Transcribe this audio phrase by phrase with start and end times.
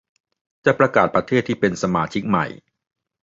[0.65, 2.45] จะประกาศประเทศที่เป็นสมาชิกใหม่